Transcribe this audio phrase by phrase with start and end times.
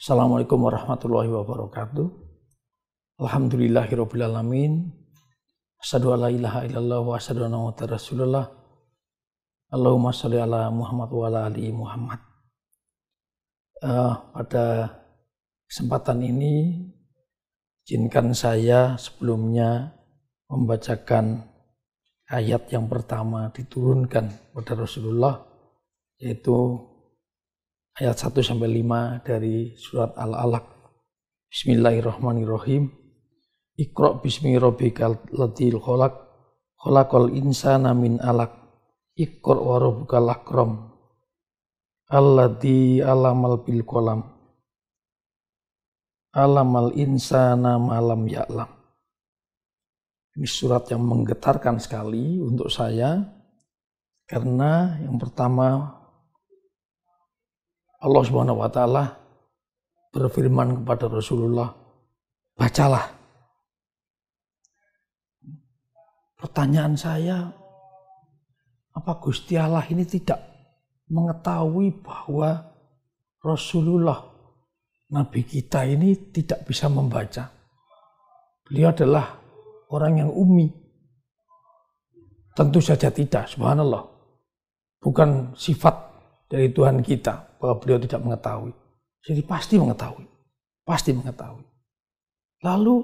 [0.00, 2.06] Assalamualaikum warahmatullahi wabarakatuh.
[3.20, 4.90] Alhamdulillahirabbil alamin.
[5.78, 8.46] Asyhadu an la ilaha illallah wa asyhadu anna muhammadar rasulullah.
[9.70, 12.18] Allahumma shalli ala Muhammad wa ala ali Muhammad.
[13.78, 14.98] Uh, Pada
[15.70, 16.90] kesempatan ini
[17.86, 19.94] izinkan saya sebelumnya
[20.50, 21.49] membacakan
[22.30, 25.42] ayat yang pertama diturunkan pada Rasulullah
[26.22, 26.78] yaitu
[27.98, 30.62] ayat 1 sampai 5 dari surat Al-Alaq.
[31.50, 32.86] Bismillahirrahmanirrahim.
[33.74, 36.14] Iqra bismi rabbikal ladil khalaq
[36.78, 38.54] khalaqal insana min alaq.
[39.18, 40.70] Iqra wa rabbukal akram.
[42.06, 44.22] Alladzi alamal bil qalam.
[46.30, 48.79] Alamal insana malam ya'lam.
[50.38, 53.18] Ini surat yang menggetarkan sekali untuk saya
[54.30, 55.90] karena yang pertama
[58.00, 59.04] Allah Subhanahu wa taala
[60.14, 61.68] berfirman kepada Rasulullah,
[62.54, 63.06] "Bacalah."
[66.38, 67.52] Pertanyaan saya,
[68.96, 70.40] apa Gusti Allah ini tidak
[71.10, 72.70] mengetahui bahwa
[73.42, 74.30] Rasulullah
[75.10, 77.50] Nabi kita ini tidak bisa membaca.
[78.62, 79.39] Beliau adalah
[79.90, 80.70] orang yang umi.
[82.54, 84.06] Tentu saja tidak, subhanallah.
[85.00, 85.94] Bukan sifat
[86.50, 88.72] dari Tuhan kita bahwa beliau tidak mengetahui.
[89.24, 90.26] Jadi pasti mengetahui.
[90.84, 91.64] Pasti mengetahui.
[92.66, 92.96] Lalu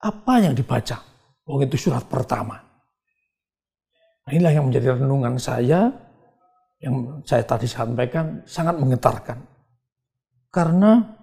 [0.00, 1.00] apa yang dibaca?
[1.48, 2.56] Oh itu surat pertama.
[4.26, 5.90] Nah, inilah yang menjadi renungan saya
[6.80, 9.38] yang saya tadi sampaikan sangat menggetarkan.
[10.48, 11.19] Karena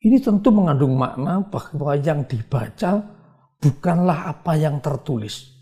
[0.00, 3.04] ini tentu mengandung makna bahwa yang dibaca
[3.60, 5.52] bukanlah apa yang tertulis.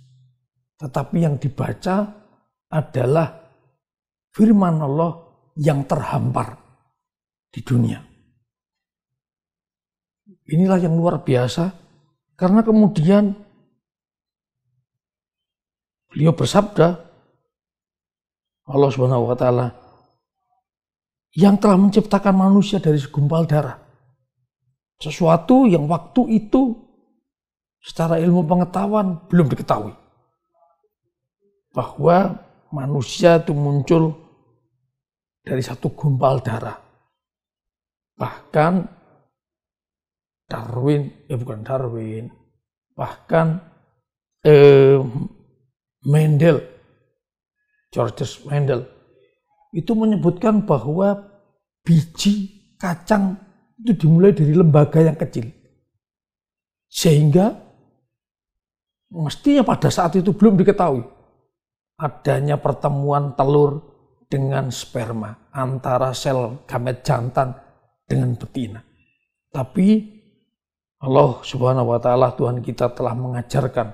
[0.79, 2.07] Tetapi yang dibaca
[2.71, 3.35] adalah
[4.31, 5.11] firman Allah
[5.59, 6.55] yang terhampar
[7.51, 7.99] di dunia.
[10.49, 11.75] Inilah yang luar biasa
[12.39, 13.35] karena kemudian
[16.15, 16.89] beliau bersabda
[18.71, 19.67] Allah taala
[21.35, 23.88] yang telah menciptakan manusia dari segumpal darah.
[24.99, 26.75] Sesuatu yang waktu itu
[27.79, 29.95] secara ilmu pengetahuan belum diketahui.
[31.71, 32.43] Bahwa
[32.75, 34.13] manusia itu muncul
[35.47, 36.77] dari satu gumpal darah.
[38.19, 38.99] Bahkan
[40.49, 42.33] Darwin, eh bukan Darwin,
[42.97, 43.61] bahkan
[44.43, 44.99] eh,
[46.09, 46.65] Mendel,
[47.93, 48.89] Georges Mendel,
[49.77, 51.29] itu menyebutkan bahwa
[51.85, 53.37] biji kacang
[53.79, 55.49] itu dimulai dari lembaga yang kecil.
[56.91, 57.55] Sehingga
[59.15, 61.05] mestinya pada saat itu belum diketahui
[61.99, 63.83] adanya pertemuan telur
[64.29, 67.57] dengan sperma antara sel gamet jantan
[68.05, 68.81] dengan betina.
[69.49, 70.19] Tapi
[70.99, 73.89] Allah Subhanahu wa taala Tuhan kita telah mengajarkan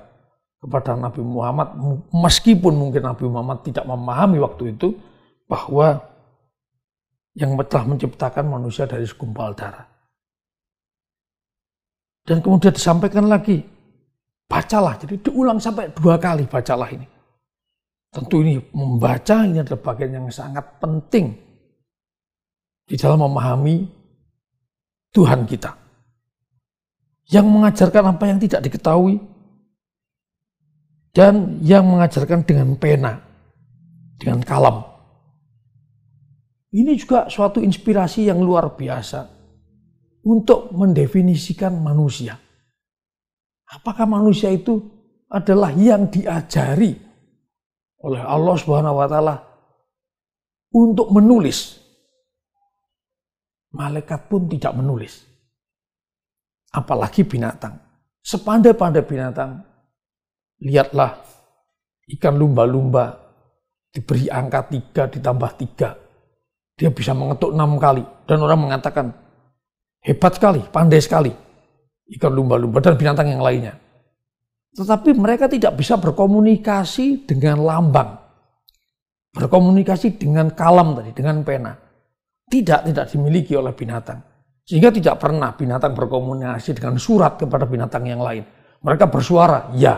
[0.64, 1.76] kepada Nabi Muhammad
[2.08, 4.96] meskipun mungkin Nabi Muhammad tidak memahami waktu itu
[5.44, 6.00] bahwa
[7.34, 9.86] yang telah menciptakan manusia dari segumpal darah.
[12.24, 13.60] Dan kemudian disampaikan lagi,
[14.48, 14.96] bacalah.
[14.96, 17.04] Jadi diulang sampai dua kali bacalah ini.
[18.14, 21.34] Tentu ini membaca ini adalah bagian yang sangat penting
[22.86, 23.82] di dalam memahami
[25.10, 25.74] Tuhan kita
[27.34, 29.18] yang mengajarkan apa yang tidak diketahui
[31.14, 33.18] dan yang mengajarkan dengan pena,
[34.18, 34.93] dengan kalam.
[36.74, 39.30] Ini juga suatu inspirasi yang luar biasa
[40.26, 42.34] untuk mendefinisikan manusia.
[43.70, 44.82] Apakah manusia itu
[45.30, 46.98] adalah yang diajari
[48.02, 49.36] oleh Allah Subhanahu wa taala
[50.74, 51.78] untuk menulis?
[53.74, 55.34] Malaikat pun tidak menulis
[56.74, 57.78] apalagi binatang.
[58.24, 59.62] Sepandai-pandai binatang,
[60.58, 61.22] lihatlah
[62.18, 63.14] ikan lumba-lumba
[63.94, 66.03] diberi angka tiga ditambah tiga.
[66.74, 68.02] Dia bisa mengetuk enam kali.
[68.26, 69.14] Dan orang mengatakan,
[70.02, 71.32] hebat sekali, pandai sekali.
[72.04, 73.78] Ikan lumba-lumba dan binatang yang lainnya.
[74.74, 78.18] Tetapi mereka tidak bisa berkomunikasi dengan lambang.
[79.34, 81.72] Berkomunikasi dengan kalam tadi, dengan pena.
[82.44, 84.18] Tidak, tidak dimiliki oleh binatang.
[84.66, 88.42] Sehingga tidak pernah binatang berkomunikasi dengan surat kepada binatang yang lain.
[88.84, 89.96] Mereka bersuara, ya,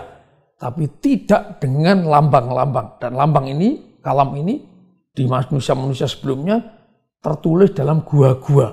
[0.60, 3.00] tapi tidak dengan lambang-lambang.
[3.00, 4.75] Dan lambang ini, kalam ini,
[5.16, 6.60] di manusia-manusia sebelumnya
[7.24, 8.68] tertulis dalam gua-gua.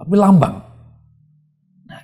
[0.00, 0.56] Tapi lambang.
[1.84, 2.02] Nah,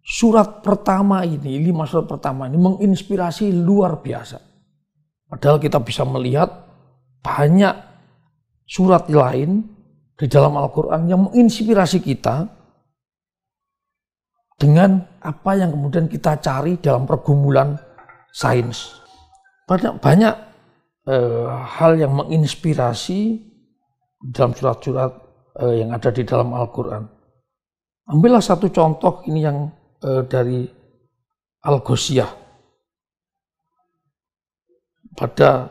[0.00, 4.40] surat pertama ini, lima surat pertama ini menginspirasi luar biasa.
[5.28, 6.48] Padahal kita bisa melihat
[7.20, 7.76] banyak
[8.64, 9.60] surat lain
[10.16, 12.48] di dalam Al-Quran yang menginspirasi kita
[14.56, 17.76] dengan apa yang kemudian kita cari dalam pergumulan
[18.32, 18.96] sains.
[19.68, 20.34] Banyak banyak
[21.06, 23.40] eh, hal yang menginspirasi
[24.20, 25.12] dalam surat-surat
[25.62, 27.06] eh, yang ada di dalam Al-Quran.
[28.06, 29.70] Ambillah satu contoh ini yang
[30.02, 30.66] eh, dari
[31.66, 32.30] Al-Ghosiyah
[35.16, 35.70] pada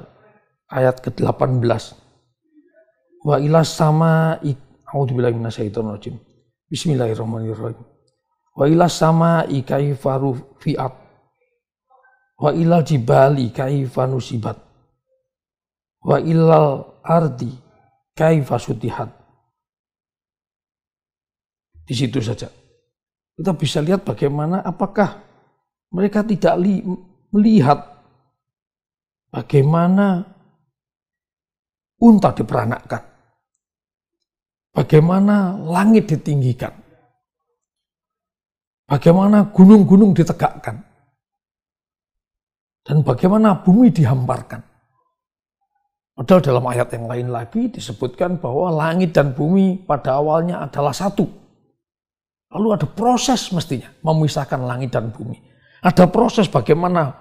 [0.72, 1.84] ayat ke-18.
[3.26, 4.42] Wa ila sama
[4.86, 6.16] A'udzubillahi minasyaitonirrajim.
[6.70, 7.96] Bismillahirrahmanirrahim
[8.56, 10.16] wa ila sama kaifa
[10.64, 10.94] fiat
[12.40, 14.56] wa ila jibali kaifa nusibat
[16.06, 17.50] wa ilal ardi
[18.14, 19.10] kaifa sutihat
[21.86, 22.50] di situ saja
[23.36, 25.26] kita bisa lihat bagaimana apakah
[25.90, 26.86] mereka tidak li,
[27.34, 27.82] melihat
[29.34, 30.22] bagaimana
[31.98, 33.02] unta diperanakkan
[34.78, 36.86] bagaimana langit ditinggikan
[38.86, 40.78] Bagaimana gunung-gunung ditegakkan.
[42.86, 44.62] Dan bagaimana bumi dihamparkan.
[46.16, 51.28] Padahal dalam ayat yang lain lagi disebutkan bahwa langit dan bumi pada awalnya adalah satu.
[52.56, 55.44] Lalu ada proses mestinya memisahkan langit dan bumi.
[55.84, 57.12] Ada proses bagaimana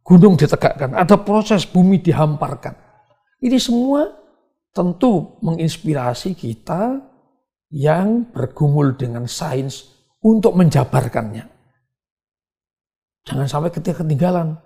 [0.00, 2.72] gunung ditegakkan, ada proses bumi dihamparkan.
[3.44, 4.08] Ini semua
[4.72, 7.04] tentu menginspirasi kita
[7.68, 9.92] yang bergumul dengan sains
[10.24, 11.44] untuk menjabarkannya.
[13.28, 14.56] Jangan sampai ketika ketinggalan.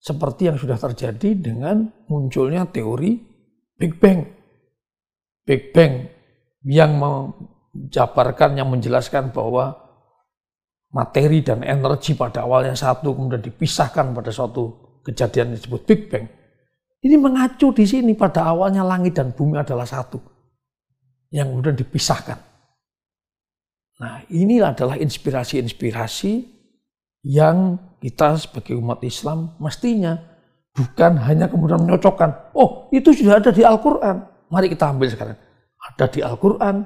[0.00, 3.20] Seperti yang sudah terjadi dengan munculnya teori
[3.76, 4.24] Big Bang.
[5.44, 6.08] Big Bang
[6.64, 9.76] yang menjabarkan, yang menjelaskan bahwa
[10.88, 14.72] materi dan energi pada awalnya satu, kemudian dipisahkan pada suatu
[15.04, 16.28] kejadian yang disebut Big Bang.
[17.00, 20.20] Ini mengacu di sini pada awalnya langit dan bumi adalah satu.
[21.32, 22.38] Yang kemudian dipisahkan.
[24.00, 26.32] Nah, ini adalah inspirasi-inspirasi
[27.28, 30.16] yang kita sebagai umat Islam mestinya
[30.72, 32.56] bukan hanya kemudian menyocokkan.
[32.56, 34.16] Oh, itu sudah ada di Al-Quran.
[34.50, 35.38] Mari kita ambil sekarang.
[35.76, 36.76] Ada di Al-Quran.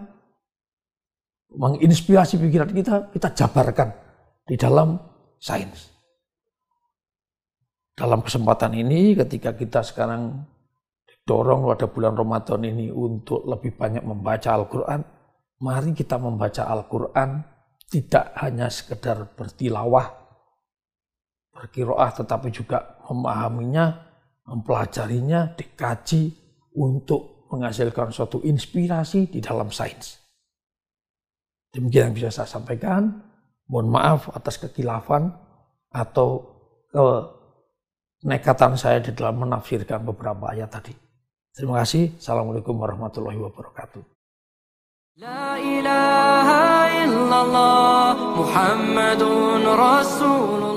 [1.55, 3.95] Menginspirasi pikiran kita, kita jabarkan
[4.43, 4.99] di dalam
[5.39, 5.95] sains.
[7.95, 10.43] Dalam kesempatan ini, ketika kita sekarang
[11.07, 15.15] didorong pada bulan Ramadan ini untuk lebih banyak membaca Al-Quran,
[15.65, 17.41] Mari kita membaca Al-Quran
[17.89, 20.24] tidak hanya sekedar bertilawah,
[21.65, 23.97] berkiroah tetapi juga memahaminya,
[24.45, 26.29] mempelajarinya, dikaji
[26.77, 30.21] untuk menghasilkan suatu inspirasi di dalam sains.
[31.73, 33.25] Demikian yang bisa saya sampaikan.
[33.65, 35.33] Mohon maaf atas kekilafan
[35.89, 36.45] atau
[38.21, 40.93] kenekatan saya di dalam menafsirkan beberapa ayat tadi.
[41.57, 42.21] Terima kasih.
[42.21, 44.05] Assalamualaikum warahmatullahi wabarakatuh.
[45.23, 46.63] La ilaha
[47.07, 50.74] illallah Muhammadun Rasulullah